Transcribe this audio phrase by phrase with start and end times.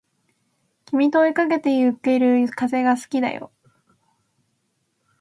[0.85, 3.51] 君と追いかけてゆける風が好きだよ